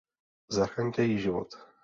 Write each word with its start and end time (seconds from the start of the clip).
Zachraňte 0.49 1.03
jí 1.03 1.19
život! 1.19 1.47